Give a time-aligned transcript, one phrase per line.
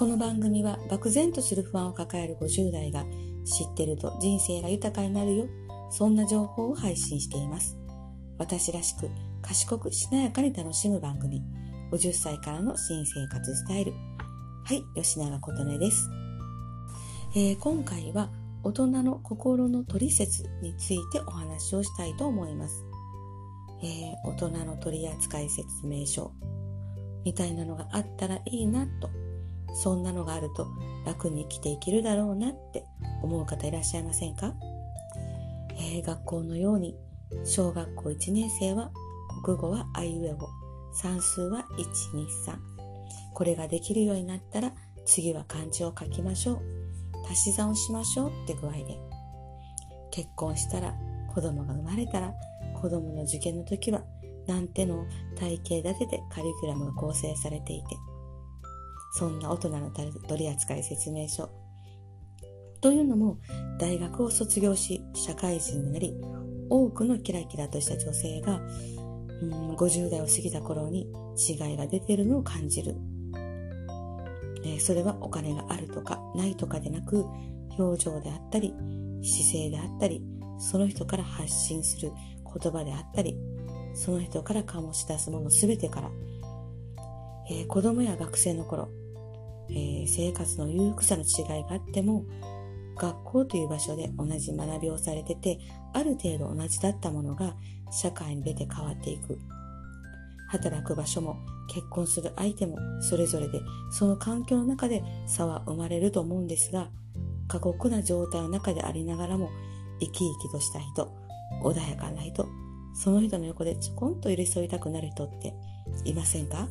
[0.00, 3.04] この番組は漠然とする不安を抱える50代が
[3.44, 5.46] 知ってると人生が豊かになるよ。
[5.90, 7.76] そんな情報を配信しています。
[8.38, 9.10] 私らしく
[9.42, 11.42] 賢くしなやかに楽しむ番組。
[11.92, 13.92] 50歳からの新生活スタイル。
[13.92, 16.08] はい、吉永琴音です。
[17.36, 18.30] えー、今回は
[18.62, 22.86] 大人の心の取説についてお話をしたいと思います。
[23.82, 26.32] えー、大人の取扱説明書
[27.26, 29.10] みたいなのがあったらいいなと、
[29.74, 30.68] そんなのがあると
[31.06, 32.84] 楽に生きていけるだろうなって
[33.22, 34.54] 思う方いらっしゃいませんか、
[35.76, 36.96] えー、学校のように
[37.44, 38.90] 小学校1年生は
[39.42, 40.48] 国語はあいうえお、
[40.94, 42.56] 算数は123。
[43.32, 44.72] これができるようになったら
[45.06, 46.60] 次は漢字を書きましょう。
[47.30, 48.98] 足し算をしましょうって具合で。
[50.10, 50.94] 結婚したら
[51.32, 52.34] 子供が生まれたら
[52.80, 54.02] 子供の受験の時は
[54.46, 55.06] なんての
[55.38, 57.96] 体系立ててカリキュラムが構成されていて、
[59.12, 59.90] そんな大人の
[60.28, 61.50] 取扱説明書。
[62.80, 63.38] というのも、
[63.78, 66.14] 大学を卒業し、社会人になり、
[66.70, 68.60] 多くのキラキラとした女性が、
[69.42, 72.96] うん、50代を過ぎた頃に違いが出てるのを感じる。
[74.64, 77.26] え、それはお金があるとかないとかでなく、
[77.78, 78.74] 表情であったり、
[79.22, 80.22] 姿勢であったり、
[80.58, 82.12] その人から発信する
[82.44, 83.36] 言葉であったり、
[83.94, 86.10] その人から醸し出すものすべてから、
[87.50, 88.88] えー、子供や学生の頃、
[89.70, 92.24] えー、生活の裕福さの違いがあっても、
[92.96, 95.58] 学校という場所で同じ学びをされてて、
[95.92, 97.54] ある程度同じだったものが
[97.90, 99.38] 社会に出て変わっていく。
[100.50, 101.36] 働く場所も
[101.72, 103.60] 結婚する相手もそれぞれで
[103.92, 106.90] その環境の中で差は生まれると思うんですが、
[107.48, 109.50] 過酷な状態の中でありながらも
[110.00, 111.12] 生き生きとした人、
[111.62, 112.48] 穏やかな人、
[112.94, 115.54] その人の横でちょこんと寄り添いたくなる人って
[116.04, 116.68] いませんか、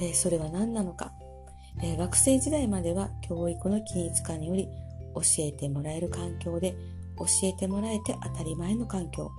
[0.00, 1.12] え、それは何なのか、
[1.82, 4.68] え、学生時代までは教育の均一化により
[5.14, 6.72] 教えてもらえる環境で
[7.16, 9.30] 教えてもらえて当たり前の環境。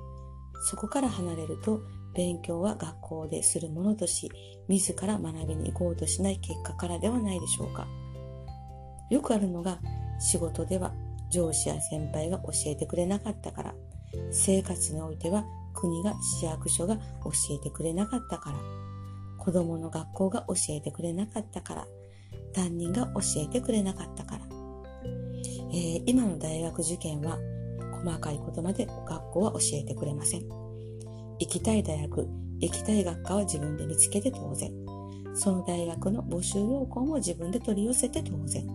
[0.62, 1.82] そこから離れると
[2.16, 4.30] 勉強は学校でするものとし
[4.68, 7.88] 自ら学びに行こうとしない結果からではないでしょうか。
[9.10, 9.80] よくあるのが
[10.20, 10.94] 仕事では
[11.32, 13.76] 上司や先輩が教えてくれなかったから。
[14.32, 18.58] 生活においては国が市役所が教えてくれなかったから、
[19.40, 21.88] 子供の学校が教えてくれなかったから、
[22.54, 24.46] 担任が教えてくれなかったから。
[25.72, 27.38] えー、今の大学受験は
[28.04, 30.48] 細かいことまで学校は教えてくれません。
[31.40, 32.28] 行きたい大学、
[32.60, 34.72] 行きたい学科は自分で見つけて当然。
[35.36, 38.68] その大学の募集要項も自分で取り寄せて当然。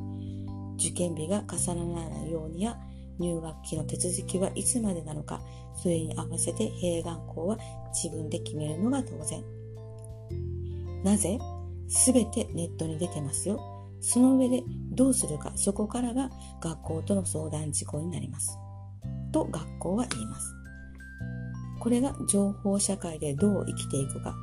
[0.79, 2.79] 受験日が重ならないようにや
[3.19, 5.41] 入学期の手続きはいつまでなのか、
[5.77, 7.59] それに合わせて併願校は
[7.93, 9.43] 自分で決めるのが当然。
[11.05, 11.39] なぜ？
[11.89, 13.61] すべてネットに出てますよ。
[14.01, 18.59] その上でどうするか、そこからが学校との相談事項になります。
[19.33, 20.55] と学校は言います。
[21.81, 24.35] これが情報社会でどう生きていくか、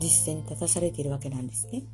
[0.00, 1.84] 実践に立たされているわけなんですね。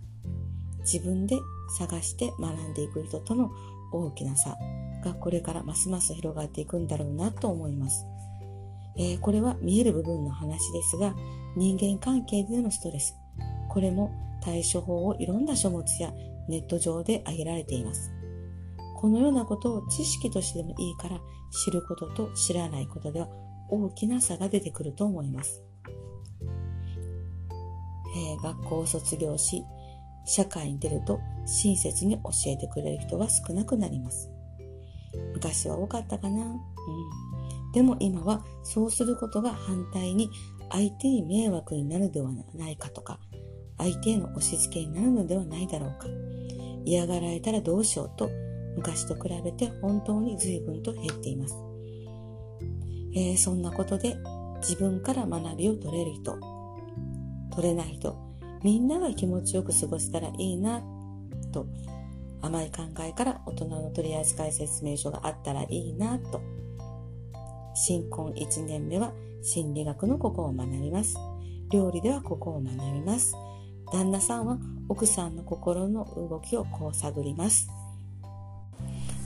[0.80, 1.36] 自分で
[1.78, 3.50] 探して学んでいく人との
[3.92, 4.56] 大きな差、
[5.04, 8.06] がこれからますます広がっていくんだろうなと思います。
[8.96, 11.14] えー、これは見える部分の話ですが、
[11.56, 13.14] 人間関係でのストレス。
[13.72, 14.12] これも
[14.42, 16.12] 対処法をいろんな書物や
[16.46, 18.12] ネット上で挙げられています。
[18.96, 21.18] このようなことを知識としてでもいいから
[21.64, 23.28] 知ることと知らないことでは
[23.70, 25.62] 大きな差が出てくると思います。
[28.14, 29.64] えー、学校を卒業し、
[30.26, 34.30] 社会に出ると親切に教えてくれる人は少なくなります。
[35.32, 36.44] 昔は多かったかな。
[36.44, 36.60] うん。
[37.72, 40.28] でも今はそうすることが反対に
[40.70, 43.18] 相手に迷惑になるではないかとか、
[43.82, 46.06] 相手への押し付けになるのではないだろうか。
[46.84, 48.31] 嫌がられたらどうしようと、
[48.76, 51.56] 昔と比べて本当に随分と減っています。
[53.15, 54.16] えー、そんなことで
[54.60, 56.38] 自分から学びを取れる人、
[57.50, 58.17] 取れない人、
[58.62, 60.82] みんなが気持ちよく過ごせたらいいな、
[61.52, 61.67] と
[62.40, 66.40] 甘い考えから大人の取り扱い説明書があったらいいなと。
[67.75, 69.12] 新婚1年目は
[69.43, 71.17] 心理学のここを学びます。
[71.70, 73.35] 料理ではここを学びます。
[73.92, 74.58] 旦那さんは
[74.88, 77.68] 奥さんの心の動きをこう探ります。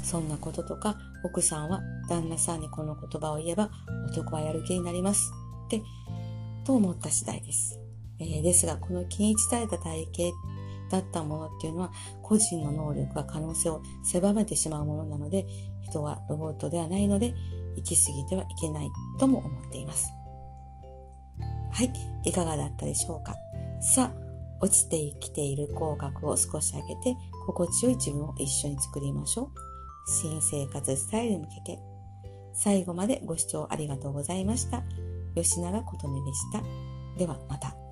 [0.03, 3.71] そんなこととか、奥さんは旦那さんにこの言葉を言えば
[4.09, 5.33] 男はやる気になります。
[5.67, 5.83] って、
[6.65, 7.81] と思った次第です。
[8.19, 10.33] えー、ですが、この均一された体系
[10.91, 11.93] だったものっていうのは
[12.23, 15.47] 個人の能力が可能性を狭めてしまうものなので
[15.83, 17.35] 人はロボットではないので
[17.77, 20.11] 行き過ぎてはいけないとも思っています。
[21.73, 21.93] はい、
[22.25, 23.35] いかがだったでしょうか
[23.83, 24.26] さあ、
[24.61, 27.17] 落ちてきている口角を少し上げて
[27.47, 29.51] 心地よい自分を一緒に作りましょう。
[30.09, 31.79] 新生活スタイルに向けて。
[32.55, 34.83] 最後までご視聴ありがとうございました。
[35.35, 36.63] 吉永琴音でした。
[37.19, 37.86] ではまた。